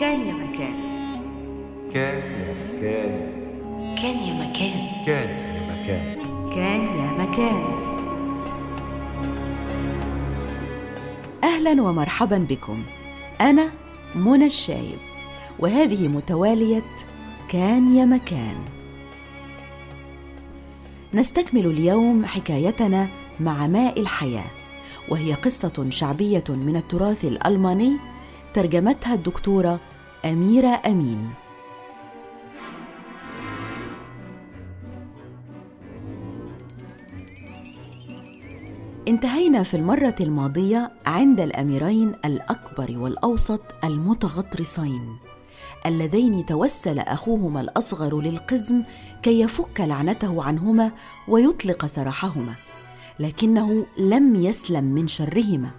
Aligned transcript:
كان 0.00 0.26
يا 0.26 0.32
مكان. 0.32 0.74
كان 1.94 2.22
يا 2.32 2.54
مكان. 2.54 3.12
كان 4.02 4.16
يا 4.16 4.32
مكان. 4.32 4.72
كان 5.06 5.28
يا 5.28 5.72
مكان. 5.72 6.16
كان 6.54 6.80
يا 6.80 7.10
مكان. 7.22 7.64
أهلا 11.44 11.82
ومرحبا 11.82 12.38
بكم. 12.38 12.82
أنا 13.40 13.70
منى 14.14 14.46
الشايب 14.46 14.98
وهذه 15.58 16.08
متوالية 16.08 16.82
كان 17.48 17.96
يا 17.96 18.04
مكان. 18.04 18.56
نستكمل 21.14 21.66
اليوم 21.66 22.24
حكايتنا 22.24 23.08
مع 23.40 23.66
ماء 23.66 24.00
الحياة 24.00 24.50
وهي 25.08 25.34
قصة 25.34 25.86
شعبية 25.90 26.44
من 26.48 26.76
التراث 26.76 27.24
الألماني 27.24 27.92
ترجمتها 28.54 29.14
الدكتورة 29.14 29.80
أميرة 30.24 30.80
أمين. 30.86 31.30
انتهينا 39.08 39.62
في 39.62 39.76
المرة 39.76 40.14
الماضية 40.20 40.92
عند 41.06 41.40
الأميرين 41.40 42.14
الأكبر 42.24 42.98
والأوسط 42.98 43.60
المتغطرسين 43.84 45.16
اللذين 45.86 46.46
توسل 46.46 46.98
أخوهما 46.98 47.60
الأصغر 47.60 48.20
للقزم 48.20 48.82
كي 49.22 49.40
يفك 49.40 49.80
لعنته 49.80 50.44
عنهما 50.44 50.92
ويطلق 51.28 51.86
سراحهما 51.86 52.52
لكنه 53.20 53.86
لم 53.98 54.34
يسلم 54.36 54.84
من 54.84 55.08
شرهما. 55.08 55.70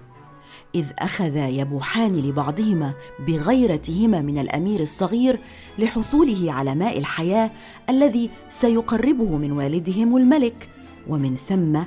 إذ 0.75 0.85
أخذا 0.99 1.47
يبوحان 1.47 2.15
لبعضهما 2.15 2.93
بغيرتهما 3.27 4.21
من 4.21 4.37
الأمير 4.37 4.79
الصغير 4.79 5.39
لحصوله 5.79 6.51
على 6.51 6.75
ماء 6.75 6.97
الحياة 6.97 7.51
الذي 7.89 8.29
سيقربه 8.49 9.37
من 9.37 9.51
والدهم 9.51 10.17
الملك 10.17 10.69
ومن 11.07 11.35
ثم 11.35 11.79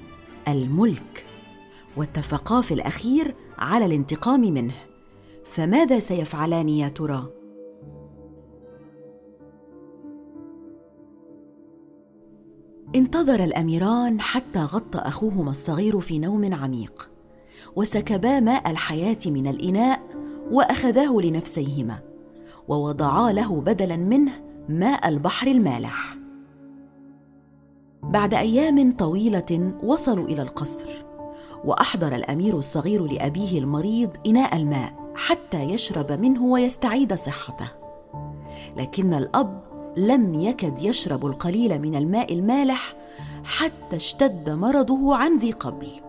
الملك. 0.48 1.27
واتفقا 1.97 2.61
في 2.61 2.75
الأخير 2.75 3.34
على 3.59 3.86
الانتقام 3.86 4.41
منه. 4.41 4.75
فماذا 5.44 5.98
سيفعلان 5.98 6.69
يا 6.69 6.89
ترى؟ 6.89 7.31
انتظر 12.94 13.44
الأميران 13.44 14.20
حتى 14.20 14.59
غطى 14.59 14.98
أخوهما 14.98 15.50
الصغير 15.50 16.00
في 16.00 16.19
نوم 16.19 16.55
عميق. 16.55 17.14
وسكبا 17.77 18.41
ماء 18.41 18.70
الحياة 18.70 19.19
من 19.27 19.47
الإناء 19.47 20.01
وأخذاه 20.51 21.17
لنفسيهما 21.20 21.98
ووضعا 22.69 23.33
له 23.33 23.61
بدلا 23.61 23.97
منه 23.97 24.33
ماء 24.69 25.09
البحر 25.09 25.47
المالح. 25.47 26.17
بعد 28.03 28.34
أيام 28.34 28.97
طويلة 28.97 29.73
وصلوا 29.83 30.27
إلى 30.27 30.43
القصر 30.43 30.87
وأحضر 31.65 32.15
الأمير 32.15 32.59
الصغير 32.59 33.06
لأبيه 33.06 33.59
المريض 33.59 34.11
إناء 34.27 34.56
الماء 34.56 35.12
حتى 35.15 35.62
يشرب 35.62 36.12
منه 36.12 36.45
ويستعيد 36.45 37.15
صحته. 37.15 37.69
لكن 38.77 39.15
الأب 39.15 39.65
لم 39.97 40.34
يكد 40.34 40.83
يشرب 40.83 41.27
القليل 41.27 41.81
من 41.83 41.95
الماء 41.95 42.34
المالح 42.34 42.97
حتى 43.45 43.97
اشتد 43.97 44.51
مرضه 44.51 45.17
عن 45.17 45.39
ذي 45.39 45.53
قبل. 45.53 46.03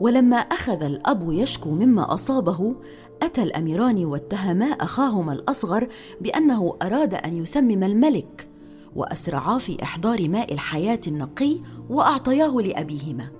ولما 0.00 0.36
أخذ 0.36 0.82
الأب 0.82 1.32
يشكو 1.32 1.70
مما 1.70 2.14
أصابه 2.14 2.74
أتى 3.22 3.42
الأميران 3.42 4.04
واتهما 4.04 4.66
أخاهما 4.66 5.32
الأصغر 5.32 5.88
بأنه 6.20 6.76
أراد 6.82 7.14
أن 7.14 7.34
يسمم 7.34 7.82
الملك 7.82 8.48
وأسرعا 8.96 9.58
في 9.58 9.82
إحضار 9.82 10.28
ماء 10.28 10.54
الحياة 10.54 11.00
النقي 11.06 11.58
وأعطياه 11.90 12.60
لأبيهما. 12.60 13.30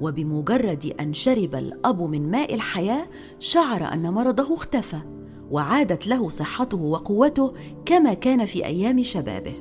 وبمجرد 0.00 0.94
أن 1.00 1.14
شرب 1.14 1.54
الأب 1.54 2.02
من 2.02 2.30
ماء 2.30 2.54
الحياة 2.54 3.06
شعر 3.38 3.92
أن 3.92 4.10
مرضه 4.12 4.54
اختفى 4.54 4.98
وعادت 5.50 6.06
له 6.06 6.28
صحته 6.28 6.78
وقوته 6.82 7.52
كما 7.84 8.14
كان 8.14 8.44
في 8.44 8.64
أيام 8.64 9.02
شبابه. 9.02 9.54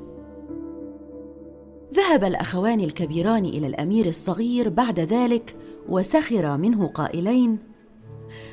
ذهب 1.93 2.23
الأخوان 2.23 2.79
الكبيران 2.79 3.45
إلى 3.45 3.67
الأمير 3.67 4.05
الصغير 4.05 4.69
بعد 4.69 4.99
ذلك 4.99 5.55
وسخرا 5.89 6.57
منه 6.57 6.87
قائلين 6.87 7.57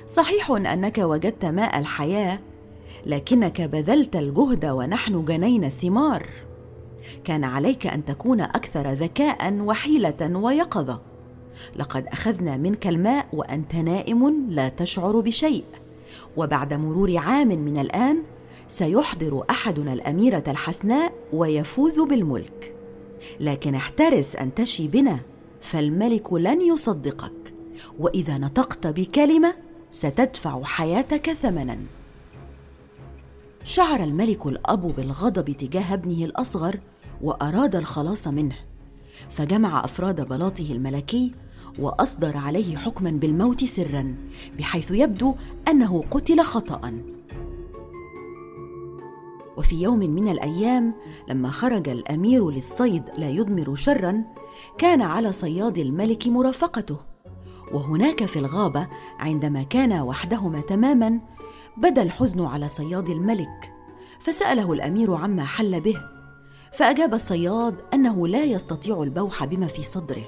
صحيح 0.06 0.50
أنك 0.50 0.98
وجدت 0.98 1.44
ماء 1.44 1.78
الحياة 1.78 2.38
لكنك 3.06 3.60
بذلت 3.60 4.16
الجهد 4.16 4.64
ونحن 4.64 5.24
جنينا 5.24 5.66
الثمار. 5.66 6.26
كان 7.24 7.44
عليك 7.44 7.86
أن 7.86 8.04
تكون 8.04 8.40
أكثر 8.40 8.92
ذكاء 8.92 9.52
وحيلة 9.52 10.38
ويقظة. 10.38 11.00
لقد 11.76 12.06
أخذنا 12.06 12.56
منك 12.56 12.86
الماء 12.86 13.26
وأنت 13.32 13.74
نائم 13.74 14.46
لا 14.48 14.68
تشعر 14.68 15.20
بشيء. 15.20 15.64
وبعد 16.36 16.74
مرور 16.74 17.16
عام 17.16 17.48
من 17.48 17.78
الآن 17.78 18.22
سيحضر 18.68 19.44
أحدنا 19.50 19.92
الأميرة 19.92 20.44
الحسناء 20.48 21.12
ويفوز 21.32 22.00
بالملك. 22.00 22.74
لكن 23.40 23.74
احترس 23.74 24.36
أن 24.36 24.54
تشي 24.54 24.88
بنا. 24.88 25.18
فالملك 25.62 26.32
لن 26.32 26.60
يصدقك. 26.60 27.54
وإذا 27.98 28.38
نطقت 28.38 28.86
بكلمة 28.86 29.54
ستدفع 29.90 30.62
حياتك 30.62 31.32
ثمنا. 31.32 31.78
شعر 33.64 34.04
الملك 34.04 34.46
الأب 34.46 34.96
بالغضب 34.96 35.50
تجاه 35.50 35.94
ابنه 35.94 36.24
الأصغر 36.24 36.78
وأراد 37.22 37.76
الخلاص 37.76 38.28
منه. 38.28 38.56
فجمع 39.30 39.84
أفراد 39.84 40.28
بلاطه 40.28 40.72
الملكي 40.72 41.32
وأصدر 41.78 42.36
عليه 42.36 42.76
حكما 42.76 43.10
بالموت 43.10 43.64
سرا 43.64 44.14
بحيث 44.58 44.90
يبدو 44.90 45.34
أنه 45.68 46.04
قتل 46.10 46.40
خطا 46.40 47.02
وفي 49.56 49.82
يوم 49.82 49.98
من 49.98 50.28
الأيام 50.28 50.94
لما 51.28 51.50
خرج 51.50 51.88
الأمير 51.88 52.50
للصيد 52.50 53.02
لا 53.18 53.28
يضمر 53.30 53.74
شرا 53.74 54.24
كان 54.78 55.02
على 55.02 55.32
صياد 55.32 55.78
الملك 55.78 56.26
مرافقته. 56.26 56.96
وهناك 57.72 58.24
في 58.24 58.38
الغابة 58.38 58.88
عندما 59.18 59.62
كانا 59.62 60.02
وحدهما 60.02 60.60
تماما 60.60 61.20
بدا 61.76 62.02
الحزن 62.02 62.44
على 62.44 62.68
صياد 62.68 63.08
الملك 63.08 63.72
فسأله 64.20 64.72
الأمير 64.72 65.14
عما 65.14 65.44
حل 65.44 65.80
به. 65.80 65.96
فأجاب 66.72 67.14
الصياد 67.14 67.76
أنه 67.94 68.28
لا 68.28 68.44
يستطيع 68.44 69.02
البوح 69.02 69.44
بما 69.44 69.66
في 69.66 69.82
صدره. 69.82 70.24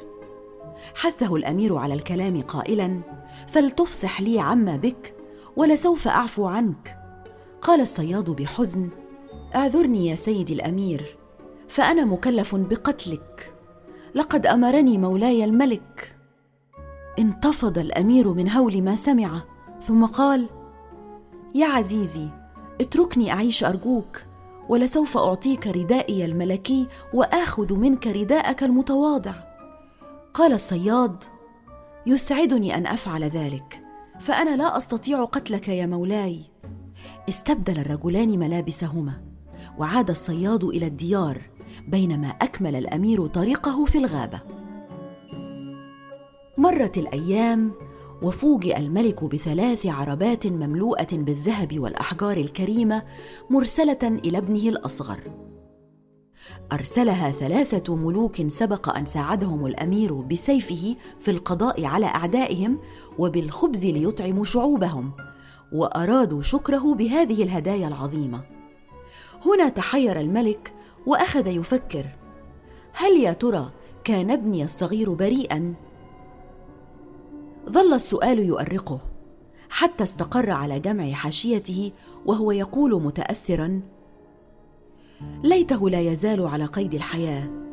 حثه 0.95 1.37
الأمير 1.37 1.77
على 1.77 1.95
الكلام 1.95 2.41
قائلا 2.41 3.01
فلتفصح 3.47 4.21
لي 4.21 4.41
عما 4.41 4.77
بك 4.77 5.15
ولسوف 5.57 6.09
أعفو 6.09 6.47
عنك. 6.47 6.99
قال 7.63 7.81
الصياد 7.81 8.31
بحزن 8.31 8.89
أعذرني 9.55 10.07
يا 10.07 10.15
سيدي 10.15 10.55
الأمير 10.55 11.17
فأنا 11.69 12.05
مكلف 12.05 12.55
بقتلك. 12.55 13.54
لقد 14.15 14.47
أمرني 14.47 14.99
مولاي 14.99 15.45
الملك. 15.45 16.17
انتفض 17.19 17.79
الأمير 17.79 18.33
من 18.33 18.51
هول 18.51 18.83
ما 18.83 18.97
سمع 18.97 19.43
ثم 19.83 20.05
قال 20.07 20.49
يا 21.55 21.67
عزيزي 21.67 22.29
اتركني 22.81 23.33
أعيش 23.33 23.65
أرجوك 23.65 24.23
ولسوف 24.69 25.17
أعطيك 25.17 25.67
ردائي 25.67 26.25
الملكي 26.25 26.89
وآخذ 27.15 27.75
منك 27.75 28.07
رداءك 28.07 28.63
المتواضع. 28.63 29.35
قال 30.35 30.53
الصياد 30.53 31.25
يسعدني 32.07 32.77
أن 32.77 32.87
أفعل 32.87 33.25
ذلك 33.25 33.81
فأنا 34.21 34.57
لا 34.57 34.77
أستطيع 34.77 35.25
قتلك 35.25 35.69
يا 35.69 35.87
مولاي. 35.87 36.41
استبدل 37.29 37.79
الرجلان 37.79 38.39
ملابسهما 38.39 39.21
وعاد 39.79 40.11
الصياد 40.11 40.65
إلى 40.65 40.87
الديار. 40.87 41.54
بينما 41.89 42.29
أكمل 42.29 42.77
الأمير 42.77 43.27
طريقه 43.27 43.85
في 43.85 43.99
الغابة. 43.99 44.41
مرت 46.59 46.99
الأيام 46.99 47.73
وفوجئ 48.23 48.79
الملك 48.79 49.25
بثلاث 49.25 49.87
عربات 49.87 50.47
مملوءة 50.47 51.09
بالذهب 51.13 51.79
والأحجار 51.79 52.37
الكريمة 52.37 53.03
مرسلة 53.51 53.99
إلى 54.03 54.39
ابنه 54.39 54.69
الأصغر. 54.69 55.21
أرسلها 56.73 57.31
ثلاثة 57.31 57.97
ملوك 57.97 58.47
سبق 58.47 58.97
أن 58.97 59.07
ساعدهم 59.07 59.67
الأمير 59.67 60.15
بسيفه 60.15 60.97
في 61.21 61.31
القضاء 61.31 61.85
على 61.85 62.07
أعدائهم 62.07 62.79
وبالخبز 63.19 63.87
ليطعموا 63.87 64.45
شعوبهم 64.45 65.13
وأرادوا 65.73 66.43
شكره 66.43 66.95
بهذه 66.95 67.43
الهدايا 67.43 67.89
العظيمة. 67.89 68.43
هنا 69.47 69.69
تحير 69.69 70.21
الملك 70.21 70.74
وأخذ 71.07 71.47
يفكر 71.47 72.07
هل 72.93 73.13
يا 73.21 73.33
ترى 73.33 73.71
كان 74.05 74.31
ابني 74.31 74.65
الصغير 74.65 75.13
بريئا؟ 75.13 75.75
ظل 77.71 77.93
السؤال 77.93 78.39
يؤرقه 78.39 79.01
حتى 79.71 80.05
استقر 80.05 80.51
على 80.51 80.81
جمع 80.81 81.13
حاشيته 81.13 81.93
وهو 82.27 82.53
يقول 82.53 83.03
متاثرا 83.03 83.81
ليته 85.45 85.91
لا 85.91 86.01
يزال 86.01 86.47
على 86.47 86.65
قيد 86.65 86.95
الحياة 86.95 87.65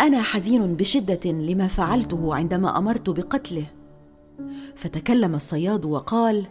أنا 0.00 0.22
حزين 0.22 0.74
بشدة 0.74 1.30
لما 1.30 1.68
فعلته 1.68 2.34
عندما 2.34 2.78
أمرت 2.78 3.10
بقتله. 3.10 3.66
فتكلم 4.74 5.34
الصياد 5.34 5.84
وقال 5.84 6.46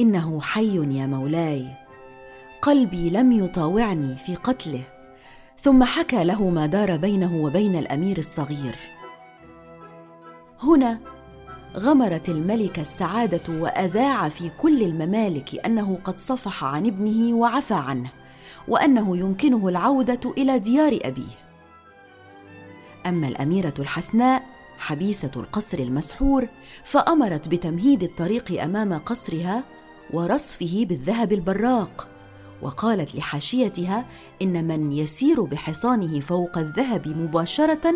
إنه 0.00 0.40
حي 0.40 0.98
يا 0.98 1.06
مولاي 1.06 1.66
قلبي 2.62 3.10
لم 3.10 3.32
يطاوعني 3.32 4.16
في 4.16 4.34
قتله. 4.34 4.97
ثم 5.62 5.84
حكى 5.84 6.24
له 6.24 6.50
ما 6.50 6.66
دار 6.66 6.96
بينه 6.96 7.36
وبين 7.36 7.76
الأمير 7.76 8.18
الصغير. 8.18 8.76
هنا 10.62 10.98
غمرت 11.76 12.28
الملكه 12.28 12.82
السعادة 12.82 13.40
وأذاع 13.48 14.28
في 14.28 14.48
كل 14.48 14.82
الممالك 14.82 15.66
أنه 15.66 15.98
قد 16.04 16.18
صفح 16.18 16.64
عن 16.64 16.86
ابنه 16.86 17.36
وعفى 17.36 17.74
عنه 17.74 18.10
وأنه 18.68 19.16
يمكنه 19.16 19.68
العودة 19.68 20.20
إلى 20.38 20.58
ديار 20.58 20.98
أبيه. 21.02 21.48
أما 23.06 23.28
الأميرة 23.28 23.74
الحسناء 23.78 24.42
حبيسة 24.78 25.30
القصر 25.36 25.78
المسحور 25.78 26.48
فأمرت 26.84 27.48
بتمهيد 27.48 28.02
الطريق 28.02 28.62
أمام 28.62 28.98
قصرها 28.98 29.64
ورصفه 30.12 30.86
بالذهب 30.88 31.32
البراق. 31.32 32.08
وقالت 32.62 33.14
لحاشيتها 33.14 34.06
إن 34.42 34.68
من 34.68 34.92
يسير 34.92 35.42
بحصانه 35.42 36.20
فوق 36.20 36.58
الذهب 36.58 37.08
مباشرة 37.08 37.94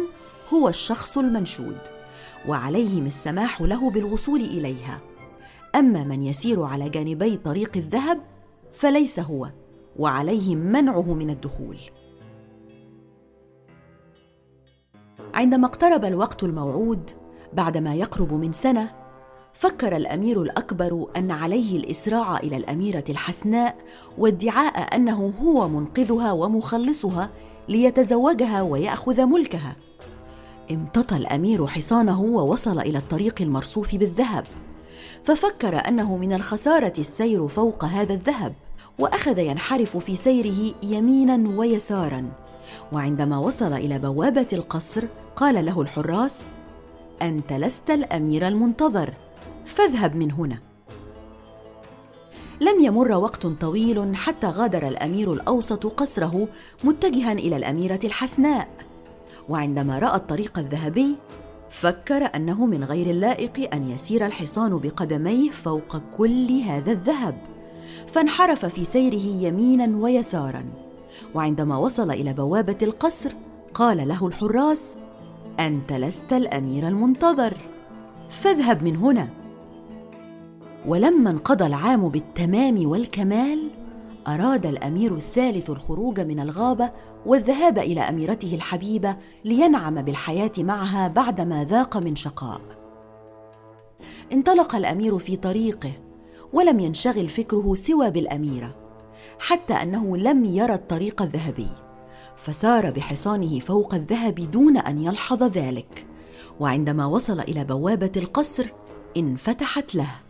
هو 0.54 0.68
الشخص 0.68 1.18
المنشود 1.18 1.78
وعليهم 2.48 3.06
السماح 3.06 3.60
له 3.60 3.90
بالوصول 3.90 4.40
إليها. 4.40 5.00
أما 5.74 6.04
من 6.04 6.22
يسير 6.22 6.62
على 6.62 6.88
جانبي 6.88 7.36
طريق 7.36 7.76
الذهب 7.76 8.20
فليس 8.72 9.18
هو 9.20 9.50
وعليهم 9.98 10.58
منعه 10.58 11.14
من 11.14 11.30
الدخول. 11.30 11.78
عندما 15.34 15.66
اقترب 15.66 16.04
الوقت 16.04 16.44
الموعود 16.44 17.10
بعدما 17.52 17.94
يقرب 17.94 18.32
من 18.32 18.52
سنة 18.52 19.01
فكر 19.54 19.96
الأمير 19.96 20.42
الأكبر 20.42 21.06
أن 21.16 21.30
عليه 21.30 21.76
الإسراع 21.76 22.36
إلى 22.36 22.56
الأميرة 22.56 23.04
الحسناء 23.08 23.76
وادعاء 24.18 24.96
أنه 24.96 25.32
هو 25.42 25.68
منقذها 25.68 26.32
ومخلصها 26.32 27.30
ليتزوجها 27.68 28.62
ويأخذ 28.62 29.26
ملكها. 29.26 29.76
امتطى 30.70 31.16
الأمير 31.16 31.66
حصانه 31.66 32.20
ووصل 32.22 32.80
إلى 32.80 32.98
الطريق 32.98 33.42
المرصوف 33.42 33.94
بالذهب. 33.94 34.44
ففكر 35.24 35.88
أنه 35.88 36.16
من 36.16 36.32
الخسارة 36.32 36.92
السير 36.98 37.48
فوق 37.48 37.84
هذا 37.84 38.14
الذهب 38.14 38.54
وأخذ 38.98 39.38
ينحرف 39.38 39.96
في 39.96 40.16
سيره 40.16 40.74
يمينا 40.82 41.58
ويسارا. 41.58 42.32
وعندما 42.92 43.38
وصل 43.38 43.72
إلى 43.72 43.98
بوابة 43.98 44.46
القصر 44.52 45.04
قال 45.36 45.66
له 45.66 45.80
الحراس 45.80 46.42
أنت 47.22 47.52
لست 47.52 47.90
الأمير 47.90 48.48
المنتظر. 48.48 49.14
فاذهب 49.66 50.16
من 50.16 50.32
هنا. 50.32 50.58
لم 52.60 52.84
يمر 52.84 53.12
وقت 53.12 53.46
طويل 53.46 54.16
حتى 54.16 54.46
غادر 54.46 54.88
الأمير 54.88 55.32
الأوسط 55.32 55.86
قصره 55.86 56.48
متجها 56.84 57.32
إلى 57.32 57.56
الأميرة 57.56 58.00
الحسناء. 58.04 58.68
وعندما 59.48 59.98
رأى 59.98 60.16
الطريق 60.16 60.58
الذهبي 60.58 61.16
فكر 61.70 62.36
أنه 62.36 62.66
من 62.66 62.84
غير 62.84 63.10
اللائق 63.10 63.74
أن 63.74 63.90
يسير 63.90 64.26
الحصان 64.26 64.78
بقدميه 64.78 65.50
فوق 65.50 65.96
كل 66.16 66.60
هذا 66.60 66.92
الذهب. 66.92 67.38
فانحرف 68.08 68.66
في 68.66 68.84
سيره 68.84 69.44
يمينا 69.46 69.96
ويسارا. 69.96 70.64
وعندما 71.34 71.76
وصل 71.76 72.10
إلى 72.10 72.32
بوابة 72.32 72.78
القصر 72.82 73.32
قال 73.74 74.08
له 74.08 74.26
الحراس 74.26 74.98
أنت 75.60 75.92
لست 75.92 76.32
الأمير 76.32 76.88
المنتظر. 76.88 77.56
فاذهب 78.30 78.82
من 78.82 78.96
هنا. 78.96 79.41
ولما 80.86 81.30
انقضى 81.30 81.66
العام 81.66 82.08
بالتمام 82.08 82.86
والكمال 82.86 83.70
أراد 84.26 84.66
الأمير 84.66 85.14
الثالث 85.14 85.70
الخروج 85.70 86.20
من 86.20 86.40
الغابة 86.40 86.90
والذهاب 87.26 87.78
إلى 87.78 88.00
أميرته 88.00 88.54
الحبيبة 88.54 89.16
لينعم 89.44 90.02
بالحياة 90.02 90.52
معها 90.58 91.08
بعدما 91.08 91.64
ذاق 91.64 91.96
من 91.96 92.16
شقاء. 92.16 92.60
انطلق 94.32 94.76
الأمير 94.76 95.18
في 95.18 95.36
طريقه 95.36 95.92
ولم 96.52 96.80
ينشغل 96.80 97.28
فكره 97.28 97.74
سوى 97.74 98.10
بالأميرة 98.10 98.74
حتى 99.38 99.74
أنه 99.74 100.16
لم 100.16 100.44
يرى 100.44 100.74
الطريق 100.74 101.22
الذهبي 101.22 101.68
فسار 102.36 102.90
بحصانه 102.90 103.60
فوق 103.60 103.94
الذهب 103.94 104.34
دون 104.34 104.76
أن 104.76 104.98
يلحظ 104.98 105.42
ذلك 105.42 106.06
وعندما 106.60 107.06
وصل 107.06 107.40
إلى 107.40 107.64
بوابة 107.64 108.12
القصر 108.16 108.66
انفتحت 109.16 109.94
له. 109.94 110.21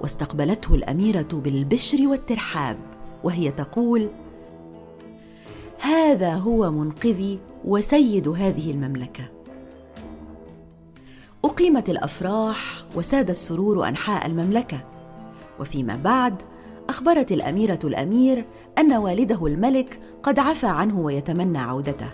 واستقبلته 0.00 0.74
الأميرة 0.74 1.28
بالبشر 1.32 2.06
والترحاب 2.06 2.76
وهي 3.24 3.50
تقول 3.50 4.08
هذا 5.80 6.34
هو 6.34 6.70
منقذي 6.70 7.38
وسيد 7.64 8.28
هذه 8.28 8.70
المملكة. 8.70 9.24
أقيمت 11.44 11.90
الأفراح 11.90 12.84
وساد 12.96 13.30
السرور 13.30 13.88
أنحاء 13.88 14.26
المملكة 14.26 14.80
وفيما 15.60 15.96
بعد 15.96 16.42
أخبرت 16.88 17.32
الأميرة 17.32 17.78
الأمير 17.84 18.44
أن 18.78 18.92
والده 18.92 19.46
الملك 19.46 20.00
قد 20.22 20.38
عفى 20.38 20.66
عنه 20.66 21.00
ويتمنى 21.00 21.58
عودته. 21.58 22.08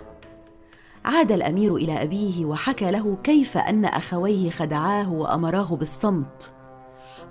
عاد 1.05 1.31
الأمير 1.31 1.75
إلى 1.75 2.03
أبيه 2.03 2.45
وحكى 2.45 2.91
له 2.91 3.17
كيف 3.23 3.57
أن 3.57 3.85
أخويه 3.85 4.49
خدعاه 4.49 5.13
وأمراه 5.13 5.75
بالصمت. 5.75 6.51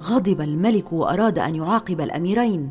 غضب 0.02 0.41
الملك 0.41 0.93
وأراد 0.93 1.38
أن 1.38 1.55
يعاقب 1.55 2.00
الأميرين 2.00 2.70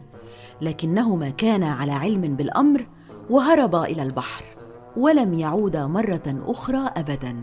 لكنهما 0.61 1.29
كانا 1.29 1.71
على 1.71 1.91
علم 1.91 2.21
بالأمر 2.21 2.87
وهربا 3.29 3.83
إلى 3.83 4.03
البحر 4.03 4.43
ولم 4.97 5.33
يعودا 5.33 5.87
مرة 5.87 6.43
أخرى 6.47 6.89
ابدا. 6.97 7.35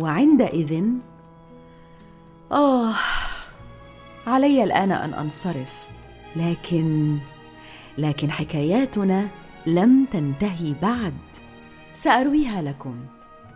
وعندئذ 0.00 0.84
آه 2.52 2.92
علي 4.26 4.64
الآن 4.64 4.92
أن 4.92 5.14
أنصرف 5.14 5.88
لكن 6.36 7.18
لكن 7.98 8.30
حكاياتنا 8.30 9.28
لم 9.66 10.04
تنتهي 10.12 10.74
بعد. 10.82 11.14
سأرويها 11.94 12.62
لكم. 12.62 12.96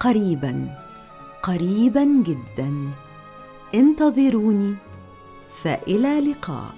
قريبا 0.01 0.79
قريبا 1.43 2.05
جدا. 2.05 2.91
انتظروني. 3.75 4.75
فإلى 5.53 6.21
لقاء. 6.21 6.75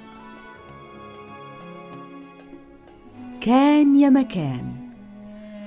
كان 3.40 3.96
يا 3.96 4.08
مكان. 4.08 4.72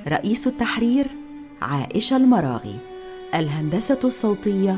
رئيس 0.07 0.47
التحرير 0.47 1.07
عائشة 1.61 2.17
المراغي. 2.17 2.79
الهندسة 3.35 3.99
الصوتية 4.03 4.77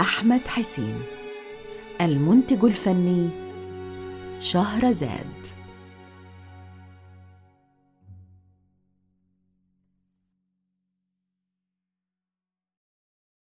أحمد 0.00 0.40
حسين. 0.48 1.02
المنتج 2.00 2.64
الفني 2.64 3.28
شهرزاد. 4.38 5.57